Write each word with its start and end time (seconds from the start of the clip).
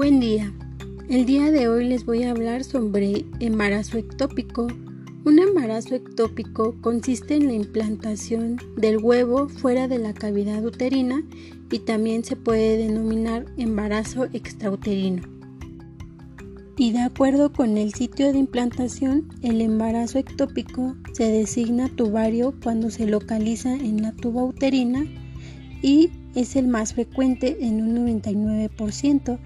Buen 0.00 0.18
día. 0.18 0.50
El 1.10 1.26
día 1.26 1.50
de 1.50 1.68
hoy 1.68 1.86
les 1.86 2.06
voy 2.06 2.22
a 2.22 2.30
hablar 2.30 2.64
sobre 2.64 3.26
embarazo 3.38 3.98
ectópico. 3.98 4.66
Un 5.26 5.38
embarazo 5.38 5.94
ectópico 5.94 6.74
consiste 6.80 7.34
en 7.34 7.48
la 7.48 7.52
implantación 7.52 8.56
del 8.78 8.96
huevo 8.96 9.50
fuera 9.50 9.88
de 9.88 9.98
la 9.98 10.14
cavidad 10.14 10.64
uterina 10.64 11.22
y 11.70 11.80
también 11.80 12.24
se 12.24 12.34
puede 12.34 12.78
denominar 12.78 13.44
embarazo 13.58 14.24
extrauterino. 14.32 15.20
Y 16.78 16.92
de 16.92 17.00
acuerdo 17.00 17.52
con 17.52 17.76
el 17.76 17.92
sitio 17.92 18.32
de 18.32 18.38
implantación, 18.38 19.28
el 19.42 19.60
embarazo 19.60 20.18
ectópico 20.18 20.96
se 21.12 21.30
designa 21.30 21.94
tubario 21.94 22.54
cuando 22.62 22.88
se 22.88 23.04
localiza 23.04 23.74
en 23.74 24.00
la 24.00 24.12
tuba 24.12 24.44
uterina 24.44 25.04
y 25.82 26.08
es 26.34 26.56
el 26.56 26.68
más 26.68 26.94
frecuente 26.94 27.58
en 27.60 27.82
un 27.82 28.06
99%. 28.06 29.38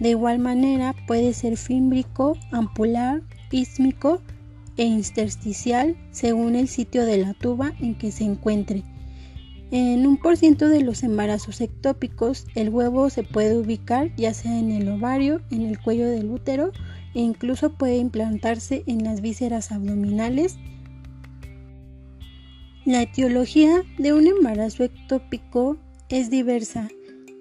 De 0.00 0.10
igual 0.10 0.38
manera 0.38 0.94
puede 1.06 1.32
ser 1.34 1.56
fímbrico, 1.56 2.36
ampular, 2.52 3.22
ísmico 3.50 4.20
e 4.76 4.84
intersticial 4.84 5.96
según 6.12 6.54
el 6.54 6.68
sitio 6.68 7.04
de 7.04 7.18
la 7.18 7.34
tuba 7.34 7.72
en 7.80 7.96
que 7.96 8.12
se 8.12 8.24
encuentre. 8.24 8.84
En 9.70 10.06
un 10.06 10.16
por 10.16 10.36
ciento 10.38 10.68
de 10.68 10.80
los 10.80 11.02
embarazos 11.02 11.60
ectópicos, 11.60 12.46
el 12.54 12.70
huevo 12.70 13.10
se 13.10 13.22
puede 13.22 13.58
ubicar 13.58 14.14
ya 14.16 14.32
sea 14.32 14.58
en 14.58 14.70
el 14.70 14.88
ovario, 14.88 15.42
en 15.50 15.62
el 15.62 15.78
cuello 15.78 16.08
del 16.08 16.30
útero 16.30 16.72
e 17.14 17.20
incluso 17.20 17.72
puede 17.72 17.98
implantarse 17.98 18.84
en 18.86 19.04
las 19.04 19.20
vísceras 19.20 19.72
abdominales. 19.72 20.56
La 22.86 23.02
etiología 23.02 23.82
de 23.98 24.14
un 24.14 24.26
embarazo 24.26 24.84
ectópico 24.84 25.76
es 26.08 26.30
diversa, 26.30 26.88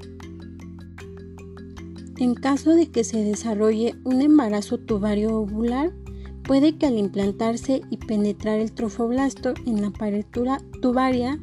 En 2.17 2.33
caso 2.33 2.71
de 2.71 2.89
que 2.89 3.03
se 3.03 3.23
desarrolle 3.23 3.93
un 4.05 4.23
embarazo 4.23 4.79
tubario 4.79 5.37
ovular, 5.37 5.91
puede 6.41 6.79
que 6.79 6.87
al 6.87 6.97
implantarse 6.97 7.83
y 7.91 7.97
penetrar 7.97 8.59
el 8.59 8.71
trofoblasto 8.71 9.53
en 9.67 9.83
la 9.83 9.91
pared 9.91 10.25
tubaria 10.81 11.39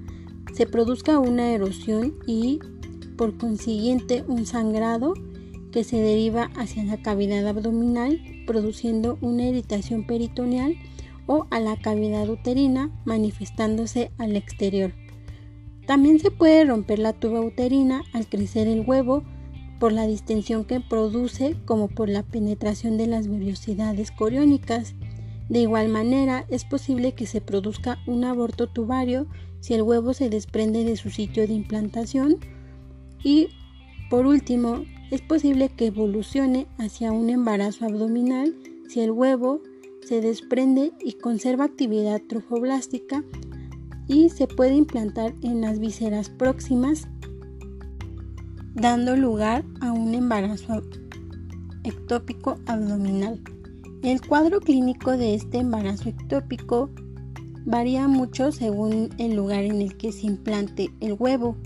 se 0.52 0.66
produzca 0.66 1.20
una 1.20 1.52
erosión 1.52 2.16
y 2.26 2.58
por 3.16 3.38
consiguiente 3.38 4.24
un 4.26 4.46
sangrado 4.46 5.14
que 5.70 5.84
se 5.84 6.00
deriva 6.00 6.50
hacia 6.56 6.84
la 6.84 6.96
cavidad 7.02 7.46
abdominal 7.46 8.20
produciendo 8.46 9.18
una 9.20 9.44
irritación 9.44 10.06
peritoneal 10.06 10.76
o 11.26 11.46
a 11.50 11.60
la 11.60 11.76
cavidad 11.76 12.28
uterina 12.28 12.90
manifestándose 13.04 14.10
al 14.18 14.34
exterior. 14.36 14.92
También 15.86 16.18
se 16.18 16.30
puede 16.30 16.64
romper 16.64 16.98
la 16.98 17.12
tuba 17.12 17.40
uterina 17.40 18.02
al 18.12 18.26
crecer 18.26 18.68
el 18.68 18.84
huevo 18.86 19.22
por 19.78 19.92
la 19.92 20.06
distensión 20.06 20.64
que 20.64 20.80
produce 20.80 21.56
como 21.64 21.88
por 21.88 22.08
la 22.08 22.22
penetración 22.22 22.96
de 22.96 23.06
las 23.06 23.28
vellosidades 23.28 24.10
coriónicas. 24.10 24.94
De 25.48 25.60
igual 25.60 25.88
manera, 25.88 26.44
es 26.50 26.64
posible 26.64 27.12
que 27.12 27.26
se 27.26 27.40
produzca 27.40 27.98
un 28.06 28.24
aborto 28.24 28.66
tubario 28.66 29.26
si 29.60 29.74
el 29.74 29.82
huevo 29.82 30.14
se 30.14 30.30
desprende 30.30 30.84
de 30.84 30.96
su 30.96 31.10
sitio 31.10 31.46
de 31.46 31.54
implantación 31.54 32.36
y 33.22 33.48
por 34.10 34.26
último 34.26 34.84
es 35.10 35.22
posible 35.22 35.70
que 35.70 35.86
evolucione 35.86 36.66
hacia 36.78 37.12
un 37.12 37.30
embarazo 37.30 37.86
abdominal 37.86 38.54
si 38.88 39.00
el 39.00 39.10
huevo 39.10 39.62
se 40.06 40.20
desprende 40.20 40.92
y 41.00 41.14
conserva 41.14 41.64
actividad 41.64 42.20
trofoblástica 42.28 43.24
y 44.06 44.30
se 44.30 44.46
puede 44.46 44.74
implantar 44.74 45.34
en 45.42 45.60
las 45.60 45.78
vísceras 45.78 46.30
próximas 46.30 47.06
dando 48.74 49.16
lugar 49.16 49.64
a 49.80 49.92
un 49.92 50.14
embarazo 50.14 50.82
ectópico 51.84 52.58
abdominal. 52.66 53.40
El 54.02 54.20
cuadro 54.20 54.60
clínico 54.60 55.16
de 55.16 55.34
este 55.34 55.58
embarazo 55.58 56.08
ectópico 56.08 56.90
varía 57.66 58.06
mucho 58.06 58.52
según 58.52 59.10
el 59.18 59.34
lugar 59.34 59.64
en 59.64 59.82
el 59.82 59.96
que 59.96 60.12
se 60.12 60.26
implante 60.26 60.90
el 61.00 61.14
huevo. 61.18 61.56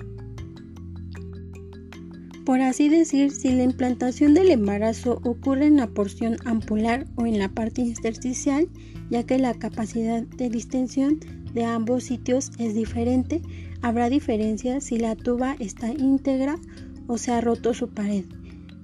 Por 2.44 2.60
así 2.60 2.88
decir, 2.88 3.30
si 3.30 3.52
la 3.52 3.62
implantación 3.62 4.34
del 4.34 4.50
embarazo 4.50 5.20
ocurre 5.22 5.66
en 5.66 5.76
la 5.76 5.86
porción 5.86 6.38
ampular 6.44 7.06
o 7.14 7.24
en 7.24 7.38
la 7.38 7.48
parte 7.48 7.82
intersticial, 7.82 8.68
ya 9.10 9.22
que 9.22 9.38
la 9.38 9.54
capacidad 9.54 10.22
de 10.22 10.50
distensión 10.50 11.20
de 11.54 11.64
ambos 11.64 12.02
sitios 12.02 12.50
es 12.58 12.74
diferente, 12.74 13.42
habrá 13.80 14.08
diferencia 14.08 14.80
si 14.80 14.98
la 14.98 15.14
tuba 15.14 15.54
está 15.60 15.92
íntegra 15.92 16.58
o 17.06 17.16
se 17.16 17.30
ha 17.30 17.40
roto 17.40 17.74
su 17.74 17.90
pared. 17.90 18.24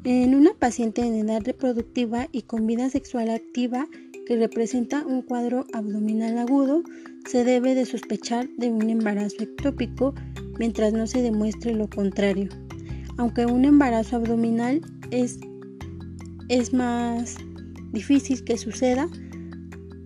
En 0.05 0.37
una 0.37 0.55
paciente 0.55 1.03
en 1.03 1.17
edad 1.17 1.43
reproductiva 1.45 2.29
y 2.31 2.43
con 2.43 2.65
vida 2.65 2.89
sexual 2.91 3.29
activa, 3.31 3.89
que 4.25 4.37
representa 4.37 5.05
un 5.05 5.23
cuadro 5.23 5.67
abdominal 5.73 6.39
agudo, 6.39 6.85
se 7.27 7.43
debe 7.43 7.75
de 7.75 7.87
sospechar 7.87 8.49
de 8.57 8.71
un 8.71 8.89
embarazo 8.89 9.37
ectópico 9.41 10.15
mientras 10.59 10.93
no 10.93 11.07
se 11.09 11.23
demuestre 11.23 11.75
lo 11.75 11.89
contrario. 11.89 12.49
Aunque 13.19 13.47
un 13.47 13.65
embarazo 13.65 14.17
abdominal 14.17 14.81
es, 15.11 15.39
es 16.49 16.73
más 16.73 17.37
difícil 17.93 18.43
que 18.45 18.57
suceda, 18.57 19.09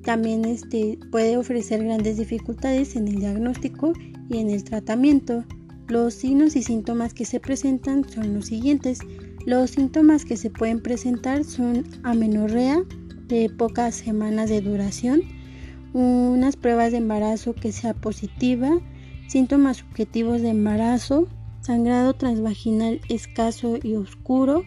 también 0.02 0.44
este, 0.44 0.98
puede 1.10 1.36
ofrecer 1.36 1.84
grandes 1.84 2.16
dificultades 2.16 2.96
en 2.96 3.06
el 3.06 3.20
diagnóstico 3.20 3.92
y 4.28 4.38
en 4.38 4.50
el 4.50 4.64
tratamiento. 4.64 5.44
Los 5.88 6.14
signos 6.14 6.56
y 6.56 6.62
síntomas 6.62 7.14
que 7.14 7.24
se 7.24 7.38
presentan 7.38 8.08
son 8.08 8.34
los 8.34 8.46
siguientes. 8.46 8.98
Los 9.46 9.70
síntomas 9.72 10.24
que 10.24 10.36
se 10.36 10.50
pueden 10.50 10.80
presentar 10.80 11.44
son 11.44 11.84
amenorrea, 12.02 12.82
de 13.28 13.48
pocas 13.48 13.94
semanas 13.94 14.50
de 14.50 14.60
duración, 14.60 15.22
unas 15.94 16.56
pruebas 16.56 16.92
de 16.92 16.98
embarazo 16.98 17.54
que 17.54 17.72
sea 17.72 17.94
positiva, 17.94 18.78
síntomas 19.28 19.78
subjetivos 19.78 20.42
de 20.42 20.50
embarazo, 20.50 21.28
sangrado 21.62 22.14
transvaginal 22.14 23.00
escaso 23.08 23.78
y 23.82 23.94
oscuro, 23.94 24.64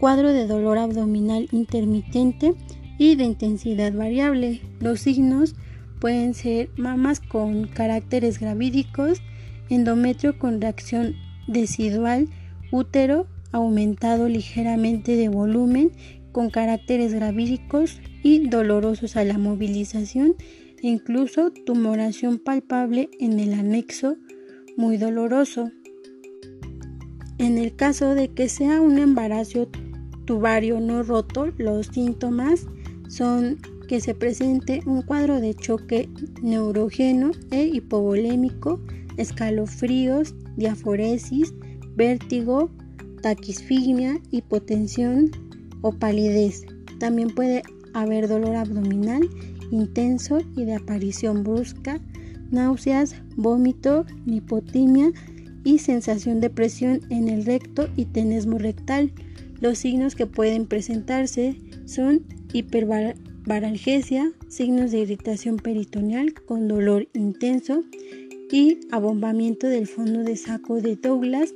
cuadro 0.00 0.32
de 0.32 0.46
dolor 0.46 0.78
abdominal 0.78 1.48
intermitente 1.52 2.54
y 2.98 3.16
de 3.16 3.24
intensidad 3.24 3.92
variable. 3.92 4.60
Los 4.80 5.00
signos 5.00 5.54
pueden 6.00 6.34
ser 6.34 6.70
mamas 6.76 7.20
con 7.20 7.66
caracteres 7.66 8.38
gravídicos, 8.38 9.20
endometrio 9.68 10.38
con 10.38 10.60
reacción 10.60 11.14
decidual, 11.48 12.28
útero 12.70 13.26
aumentado 13.52 14.28
ligeramente 14.28 15.16
de 15.16 15.28
volumen 15.28 15.92
con 16.32 16.50
caracteres 16.50 17.14
gravídicos 17.14 18.00
y 18.22 18.48
dolorosos 18.48 19.16
a 19.16 19.24
la 19.24 19.38
movilización 19.38 20.34
e 20.82 20.88
incluso 20.88 21.50
tumoración 21.50 22.38
palpable 22.38 23.08
en 23.18 23.40
el 23.40 23.54
anexo 23.54 24.16
muy 24.76 24.96
doloroso. 24.96 25.72
En 27.38 27.58
el 27.58 27.74
caso 27.74 28.14
de 28.14 28.28
que 28.28 28.48
sea 28.48 28.80
un 28.80 28.98
embarazo 28.98 29.68
tubario 30.24 30.80
no 30.80 31.02
roto, 31.02 31.52
los 31.56 31.86
síntomas 31.86 32.66
son 33.08 33.58
que 33.86 34.00
se 34.00 34.14
presente 34.14 34.82
un 34.84 35.02
cuadro 35.02 35.40
de 35.40 35.54
choque 35.54 36.08
neurogeno 36.42 37.30
e 37.50 37.64
hipovolémico, 37.64 38.80
escalofríos, 39.16 40.34
diaforesis, 40.56 41.54
vértigo, 41.96 42.70
taquisfigmia, 43.22 44.20
hipotensión, 44.30 45.30
o 45.82 45.92
palidez. 45.92 46.66
También 46.98 47.28
puede 47.30 47.62
haber 47.94 48.28
dolor 48.28 48.56
abdominal 48.56 49.28
intenso 49.70 50.38
y 50.56 50.64
de 50.64 50.74
aparición 50.74 51.44
brusca, 51.44 52.00
náuseas, 52.50 53.14
vómito, 53.36 54.06
lipotimia 54.26 55.12
y 55.64 55.78
sensación 55.78 56.40
de 56.40 56.50
presión 56.50 57.00
en 57.10 57.28
el 57.28 57.44
recto 57.44 57.88
y 57.96 58.06
tenesmo 58.06 58.58
rectal. 58.58 59.12
Los 59.60 59.78
signos 59.78 60.14
que 60.14 60.26
pueden 60.26 60.66
presentarse 60.66 61.56
son 61.84 62.22
hiperbaralgesia, 62.52 64.32
signos 64.48 64.92
de 64.92 65.00
irritación 65.00 65.56
peritoneal 65.56 66.34
con 66.34 66.68
dolor 66.68 67.08
intenso 67.14 67.82
y 68.50 68.78
abombamiento 68.90 69.66
del 69.66 69.86
fondo 69.86 70.22
de 70.22 70.36
saco 70.36 70.80
de 70.80 70.96
Douglas. 70.96 71.54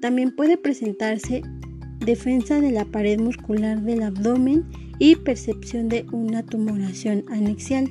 También 0.00 0.34
puede 0.34 0.56
presentarse 0.56 1.42
defensa 2.04 2.60
de 2.60 2.70
la 2.70 2.84
pared 2.84 3.18
muscular 3.18 3.80
del 3.82 4.02
abdomen 4.02 4.64
y 4.98 5.16
percepción 5.16 5.88
de 5.88 6.06
una 6.12 6.44
tumoración 6.44 7.24
anexial. 7.28 7.90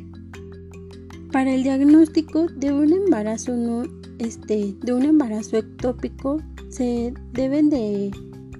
Para 1.31 1.53
el 1.53 1.63
diagnóstico 1.63 2.47
de 2.47 2.71
un 2.71 2.93
embarazo 2.93 3.55
no 3.55 3.83
este, 4.23 4.75
de 4.81 4.93
un 4.93 5.03
embarazo 5.03 5.57
ectópico 5.57 6.41
se 6.69 7.13
deben 7.33 7.69
de 7.69 8.11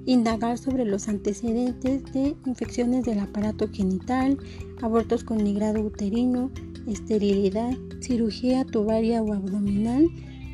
indagar 0.06 0.58
sobre 0.58 0.86
los 0.86 1.08
antecedentes 1.08 2.04
de 2.14 2.36
infecciones 2.46 3.06
del 3.06 3.20
aparato 3.20 3.70
genital, 3.72 4.38
abortos 4.82 5.24
con 5.24 5.38
nigrado 5.38 5.82
uterino, 5.82 6.52
esterilidad, 6.88 7.72
cirugía 8.02 8.66
tubaria 8.66 9.22
o 9.22 9.34
abdominal, 9.34 10.10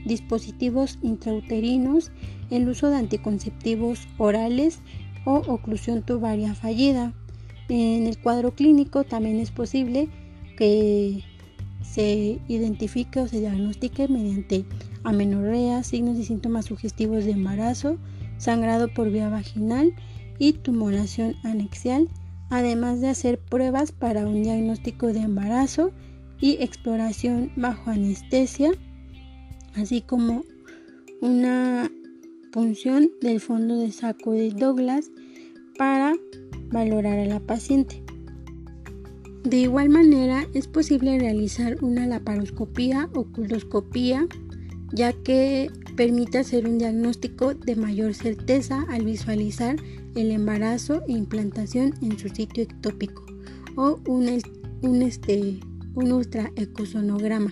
dispositivos 0.06 1.00
intrauterinos, 1.02 2.12
el 2.52 2.70
uso 2.70 2.90
de 2.90 2.98
anticonceptivos 2.98 4.08
orales 4.18 4.80
o 5.26 5.38
oclusión 5.48 6.04
tubaria 6.04 6.54
fallida. 6.54 7.14
En 7.68 8.08
el 8.08 8.20
cuadro 8.20 8.54
clínico 8.56 9.04
también 9.04 9.40
es 9.40 9.52
posible 9.52 10.10
que 10.58 11.24
se 11.92 12.40
identifique 12.48 13.20
o 13.20 13.28
se 13.28 13.40
diagnostique 13.40 14.08
mediante 14.08 14.66
amenorrea, 15.04 15.84
signos 15.84 16.18
y 16.18 16.24
síntomas 16.24 16.66
sugestivos 16.66 17.26
de 17.26 17.32
embarazo, 17.32 17.98
sangrado 18.38 18.94
por 18.94 19.10
vía 19.10 19.30
vaginal 19.30 19.94
y 20.38 20.54
tumoración 20.54 21.36
anexial, 21.44 22.08
además 22.50 23.02
de 23.02 23.10
hacer 23.10 23.40
pruebas 23.40 23.92
para 23.92 24.28
un 24.28 24.44
diagnóstico 24.44 25.08
de 25.08 25.22
embarazo 25.22 25.92
y 26.40 26.58
exploración 26.62 27.52
bajo 27.56 27.90
anestesia, 27.90 28.72
así 29.76 30.02
como 30.02 30.44
una 31.22 31.92
punción 32.52 33.10
del 33.22 33.40
fondo 33.40 33.78
de 33.78 33.92
saco 33.92 34.32
de 34.32 34.52
Douglas 34.52 35.12
para 35.78 36.14
valorar 36.72 37.20
a 37.20 37.26
la 37.26 37.40
paciente. 37.40 38.04
De 39.50 39.58
igual 39.58 39.90
manera, 39.90 40.48
es 40.54 40.68
posible 40.68 41.18
realizar 41.18 41.84
una 41.84 42.06
laparoscopía 42.06 43.10
o 43.16 43.24
culoscopía, 43.24 44.28
ya 44.94 45.12
que 45.12 45.72
permite 45.96 46.38
hacer 46.38 46.68
un 46.68 46.78
diagnóstico 46.78 47.56
de 47.56 47.76
mayor 47.76 48.14
certeza 48.14 48.86
al 48.90 49.06
visualizar 49.06 49.78
el 50.14 50.30
embarazo 50.30 51.02
e 51.08 51.14
implantación 51.14 51.96
en 52.04 52.20
su 52.20 52.30
sitio 52.30 52.62
ectópico 52.62 53.26
o 53.76 54.00
un, 54.08 54.30
un, 54.84 55.02
este, 55.02 55.60
un 55.96 56.12
ultraecosonograma. 56.12 57.52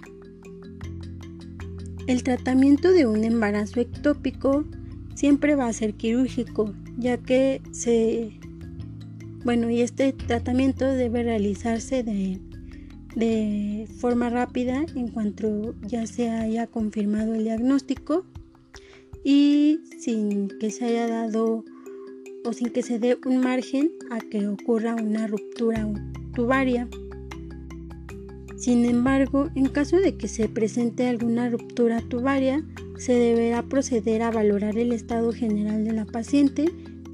El 2.05 2.21
tratamiento 2.21 2.91
de 2.91 3.07
un 3.07 3.23
embarazo 3.23 3.79
ectópico 3.79 4.65
siempre 5.15 5.55
va 5.55 5.65
a 5.67 5.73
ser 5.73 5.95
quirúrgico, 5.95 6.75
ya 6.99 7.17
que 7.17 7.59
se 7.71 8.39
bueno, 9.43 9.69
y 9.69 9.81
este 9.81 10.13
tratamiento 10.13 10.85
debe 10.85 11.23
realizarse 11.23 12.03
de, 12.03 12.39
forma 13.99 14.29
rápida 14.29 14.85
en 14.95 15.07
cuanto 15.07 15.73
ya 15.81 16.05
se 16.05 16.29
haya 16.29 16.67
confirmado 16.67 17.33
el 17.33 17.45
diagnóstico 17.45 18.25
y 19.23 19.79
sin 19.99 20.49
que 20.59 20.69
se 20.69 20.85
haya 20.85 21.07
dado 21.07 21.65
o 22.45 22.53
sin 22.53 22.69
que 22.69 22.83
se 22.83 22.99
dé 22.99 23.17
un 23.25 23.39
margen 23.39 23.91
a 24.11 24.19
que 24.19 24.47
ocurra 24.47 24.95
una 24.95 25.25
ruptura 25.25 25.87
tubaria. 26.35 26.87
Sin 28.55 28.85
embargo, 28.85 29.49
en 29.55 29.69
caso 29.69 29.97
de 29.97 30.15
que 30.15 30.27
se 30.27 30.47
presente 30.47 31.07
alguna 31.07 31.49
ruptura 31.49 32.01
tubaria, 32.01 32.63
se 32.97 33.13
deberá 33.13 33.63
proceder 33.63 34.21
a 34.21 34.31
valorar 34.31 34.77
el 34.77 34.91
estado 34.91 35.31
general 35.31 35.83
de 35.83 35.93
la 35.93 36.05
paciente 36.05 36.65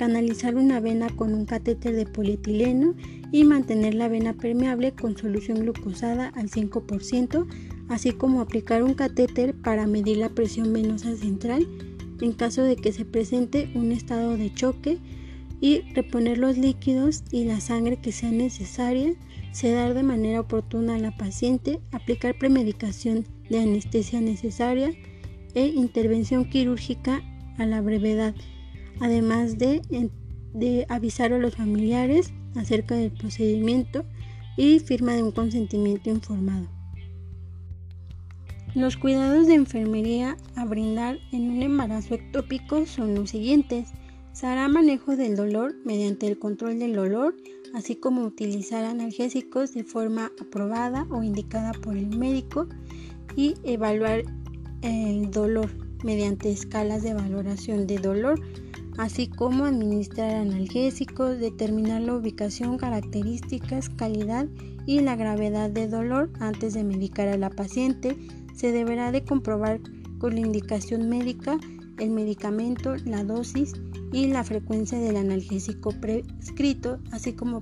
canalizar 0.03 0.55
una 0.55 0.81
vena 0.81 1.07
con 1.15 1.33
un 1.33 1.45
catéter 1.45 1.95
de 1.95 2.05
polietileno 2.05 2.93
y 3.31 3.45
mantener 3.45 3.93
la 3.93 4.09
vena 4.09 4.33
permeable 4.33 4.91
con 4.91 5.17
solución 5.17 5.59
glucosada 5.59 6.27
al 6.35 6.49
5%, 6.49 7.47
así 7.87 8.11
como 8.11 8.41
aplicar 8.41 8.83
un 8.83 8.95
catéter 8.95 9.55
para 9.55 9.87
medir 9.87 10.17
la 10.17 10.27
presión 10.27 10.73
venosa 10.73 11.15
central 11.15 11.65
en 12.19 12.33
caso 12.33 12.63
de 12.63 12.75
que 12.75 12.91
se 12.91 13.05
presente 13.05 13.71
un 13.75 13.93
estado 13.93 14.35
de 14.35 14.53
choque 14.53 14.97
y 15.61 15.83
reponer 15.93 16.37
los 16.37 16.57
líquidos 16.57 17.23
y 17.31 17.45
la 17.45 17.61
sangre 17.61 17.95
que 17.95 18.11
sea 18.11 18.29
necesaria, 18.29 19.13
sedar 19.53 19.93
de 19.93 20.03
manera 20.03 20.41
oportuna 20.41 20.95
a 20.95 20.99
la 20.99 21.15
paciente, 21.15 21.79
aplicar 21.93 22.37
premedicación 22.37 23.25
de 23.49 23.61
anestesia 23.61 24.19
necesaria 24.19 24.91
e 25.55 25.67
intervención 25.67 26.43
quirúrgica 26.43 27.21
a 27.57 27.65
la 27.65 27.79
brevedad 27.79 28.35
además 28.99 29.57
de, 29.57 29.81
avisar 30.89 31.33
a 31.33 31.39
los 31.39 31.55
familiares 31.55 32.33
acerca 32.55 32.95
del 32.95 33.11
procedimiento 33.11 34.05
y 34.57 34.79
firma 34.79 35.13
de 35.13 35.23
un 35.23 35.31
consentimiento 35.31 36.09
informado. 36.09 36.67
Los 38.75 38.97
cuidados 38.97 39.47
de 39.47 39.55
enfermería 39.55 40.37
a 40.55 40.65
brindar 40.65 41.19
en 41.31 41.51
un 41.51 41.61
embarazo 41.61 42.15
ectópico 42.15 42.85
son 42.85 43.13
los 43.13 43.29
siguientes. 43.29 43.89
Se 44.31 44.47
hará 44.47 44.67
manejo 44.67 45.15
del 45.15 45.35
dolor 45.35 45.75
mediante 45.85 46.27
el 46.27 46.39
control 46.39 46.79
del 46.79 46.95
dolor, 46.95 47.35
así 47.75 47.95
como 47.95 48.23
utilizar 48.23 48.83
analgésicos 48.83 49.73
de 49.73 49.83
forma 49.83 50.31
aprobada 50.41 51.05
o 51.11 51.21
indicada 51.21 51.71
por 51.73 51.97
el 51.97 52.17
médico 52.17 52.67
y 53.35 53.55
evaluar 53.63 54.23
el 54.81 55.29
dolor 55.29 55.69
mediante 56.03 56.51
escalas 56.51 57.03
de 57.03 57.13
valoración 57.13 57.87
de 57.87 57.97
dolor 57.97 58.39
así 58.97 59.27
como 59.27 59.65
administrar 59.65 60.35
analgésicos, 60.35 61.39
determinar 61.39 62.01
la 62.01 62.15
ubicación, 62.15 62.77
características, 62.77 63.89
calidad 63.89 64.47
y 64.85 64.99
la 64.99 65.15
gravedad 65.15 65.69
de 65.69 65.87
dolor 65.87 66.31
antes 66.39 66.73
de 66.73 66.83
medicar 66.83 67.27
a 67.27 67.37
la 67.37 67.49
paciente. 67.49 68.17
Se 68.53 68.71
deberá 68.71 69.11
de 69.11 69.23
comprobar 69.23 69.79
con 70.19 70.35
la 70.35 70.41
indicación 70.41 71.09
médica 71.09 71.57
el 71.99 72.09
medicamento, 72.11 72.95
la 73.05 73.23
dosis 73.23 73.73
y 74.11 74.27
la 74.27 74.43
frecuencia 74.43 74.99
del 74.99 75.17
analgésico 75.17 75.91
prescrito, 75.91 76.99
así 77.11 77.33
como 77.33 77.61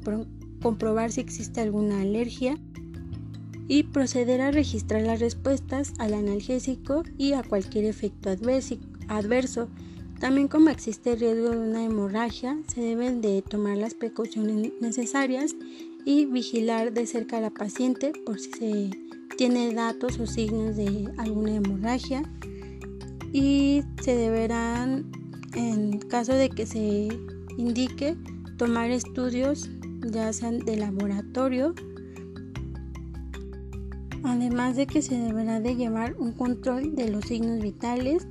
comprobar 0.61 1.11
si 1.11 1.21
existe 1.21 1.61
alguna 1.61 2.01
alergia 2.01 2.57
y 3.67 3.83
proceder 3.83 4.41
a 4.41 4.51
registrar 4.51 5.01
las 5.01 5.19
respuestas 5.19 5.93
al 5.97 6.13
analgésico 6.13 7.03
y 7.17 7.33
a 7.33 7.43
cualquier 7.43 7.85
efecto 7.85 8.29
adverso 9.07 9.69
también 10.21 10.47
como 10.47 10.69
existe 10.69 11.15
riesgo 11.15 11.49
de 11.49 11.57
una 11.57 11.83
hemorragia, 11.83 12.55
se 12.67 12.79
deben 12.79 13.21
de 13.21 13.41
tomar 13.41 13.75
las 13.75 13.95
precauciones 13.95 14.71
necesarias 14.79 15.55
y 16.05 16.25
vigilar 16.25 16.93
de 16.93 17.07
cerca 17.07 17.39
a 17.39 17.41
la 17.41 17.49
paciente 17.49 18.13
por 18.23 18.39
si 18.39 18.51
se 18.51 18.89
tiene 19.35 19.73
datos 19.73 20.19
o 20.19 20.27
signos 20.27 20.77
de 20.77 21.11
alguna 21.17 21.55
hemorragia. 21.55 22.21
Y 23.33 23.81
se 24.03 24.15
deberán 24.15 25.11
en 25.55 25.97
caso 25.97 26.33
de 26.33 26.49
que 26.49 26.67
se 26.67 27.07
indique 27.57 28.15
tomar 28.57 28.91
estudios 28.91 29.71
ya 30.05 30.31
sean 30.33 30.59
de 30.59 30.77
laboratorio. 30.77 31.73
Además 34.23 34.75
de 34.75 34.85
que 34.85 35.01
se 35.01 35.17
deberá 35.17 35.59
de 35.59 35.75
llevar 35.75 36.15
un 36.19 36.33
control 36.33 36.95
de 36.95 37.09
los 37.09 37.25
signos 37.25 37.59
vitales 37.59 38.27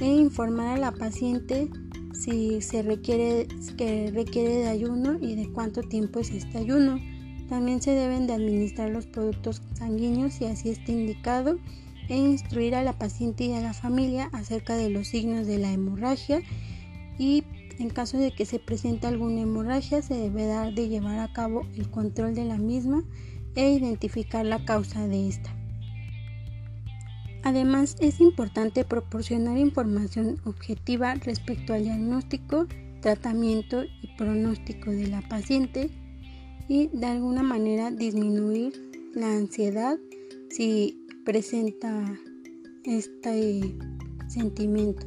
e 0.00 0.06
informar 0.06 0.76
a 0.76 0.80
la 0.80 0.92
paciente 0.92 1.68
si 2.12 2.60
se 2.60 2.82
requiere, 2.82 3.46
que 3.76 4.10
requiere 4.10 4.56
de 4.56 4.68
ayuno 4.68 5.18
y 5.20 5.36
de 5.36 5.50
cuánto 5.50 5.82
tiempo 5.82 6.20
es 6.20 6.30
este 6.30 6.58
ayuno. 6.58 6.98
También 7.48 7.82
se 7.82 7.92
deben 7.92 8.26
de 8.26 8.34
administrar 8.34 8.90
los 8.90 9.06
productos 9.06 9.62
sanguíneos 9.74 10.34
si 10.34 10.44
así 10.46 10.70
está 10.70 10.92
indicado 10.92 11.58
e 12.08 12.16
instruir 12.16 12.74
a 12.74 12.82
la 12.82 12.98
paciente 12.98 13.44
y 13.44 13.52
a 13.54 13.60
la 13.60 13.72
familia 13.72 14.28
acerca 14.32 14.76
de 14.76 14.90
los 14.90 15.08
signos 15.08 15.46
de 15.46 15.58
la 15.58 15.72
hemorragia 15.72 16.42
y 17.18 17.44
en 17.78 17.90
caso 17.90 18.18
de 18.18 18.32
que 18.32 18.44
se 18.44 18.58
presente 18.58 19.06
alguna 19.06 19.40
hemorragia 19.40 20.02
se 20.02 20.14
debe 20.14 20.46
dar 20.46 20.74
de 20.74 20.88
llevar 20.88 21.18
a 21.18 21.32
cabo 21.32 21.66
el 21.76 21.90
control 21.90 22.34
de 22.34 22.44
la 22.44 22.58
misma 22.58 23.04
e 23.54 23.72
identificar 23.72 24.44
la 24.44 24.64
causa 24.64 25.06
de 25.06 25.28
esta. 25.28 25.59
Además, 27.42 27.96
es 28.00 28.20
importante 28.20 28.84
proporcionar 28.84 29.56
información 29.58 30.38
objetiva 30.44 31.14
respecto 31.14 31.72
al 31.72 31.84
diagnóstico 31.84 32.66
tratamiento 33.00 33.84
y 33.84 34.08
pronóstico 34.16 34.90
de 34.90 35.08
la 35.08 35.22
paciente 35.22 35.90
y 36.68 36.88
de 36.88 37.06
alguna 37.06 37.42
manera 37.42 37.90
disminuir 37.90 38.72
la 39.14 39.32
ansiedad 39.32 39.98
si 40.50 41.04
presenta 41.24 42.18
este 42.84 43.74
sentimiento. 44.28 45.06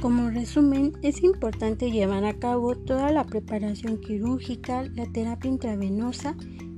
Como 0.00 0.28
resumen, 0.30 0.92
es 1.02 1.22
importante 1.22 1.90
llevar 1.90 2.24
a 2.24 2.38
cabo 2.38 2.76
toda 2.76 3.10
la 3.10 3.24
preparación 3.24 4.00
quirúrgica, 4.00 4.82
la 4.82 5.06
terapia 5.06 5.50
intravenosa 5.50 6.36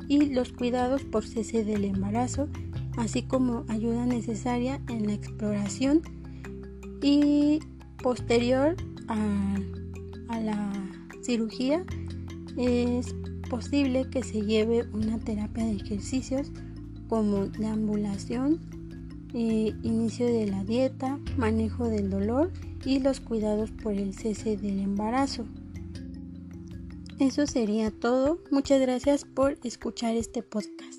y 0.09 0.27
los 0.27 0.53
cuidados 0.53 1.03
por 1.03 1.27
cese 1.27 1.65
del 1.65 1.85
embarazo, 1.85 2.49
así 2.97 3.23
como 3.23 3.65
ayuda 3.69 4.07
necesaria 4.07 4.81
en 4.89 5.07
la 5.07 5.15
exploración 5.15 6.03
y 7.03 7.61
posterior 8.03 8.77
a, 9.09 9.57
la 10.43 10.73
cirugía 11.23 11.85
es 12.57 13.15
posible 13.49 14.09
que 14.11 14.23
se 14.23 14.43
lleve 14.43 14.87
una 14.93 15.19
terapia 15.19 15.65
de 15.65 15.73
ejercicios 15.73 16.51
como 17.09 17.47
deambulación, 17.47 18.61
eh, 19.33 19.75
inicio 19.83 20.27
de 20.27 20.47
la 20.47 20.65
dieta, 20.65 21.19
manejo 21.37 21.89
del 21.89 22.11
dolor 22.11 22.53
y 22.85 23.01
los 23.01 23.21
cuidados 23.21 23.71
por 23.71 23.95
el 23.95 24.15
cese 24.15 24.57
del 24.57 24.81
embarazo. 24.81 25.47
Eso 27.19 27.47
sería 27.47 27.91
todo. 27.91 28.39
Muchas 28.51 28.81
gracias 28.81 29.25
por 29.25 29.59
escuchar 29.63 30.17
este 30.17 30.43
podcast. 30.43 30.96